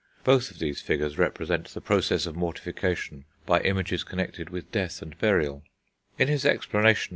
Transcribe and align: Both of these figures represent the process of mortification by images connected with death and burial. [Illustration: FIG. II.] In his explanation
Both 0.23 0.49
of 0.49 0.57
these 0.57 0.81
figures 0.81 1.19
represent 1.19 1.67
the 1.67 1.79
process 1.79 2.25
of 2.25 2.35
mortification 2.35 3.25
by 3.45 3.59
images 3.61 4.03
connected 4.03 4.49
with 4.49 4.71
death 4.71 5.03
and 5.03 5.15
burial. 5.19 5.61
[Illustration: 6.17 6.17
FIG. 6.17 6.19
II.] 6.19 6.23
In 6.23 6.27
his 6.27 6.43
explanation 6.43 7.09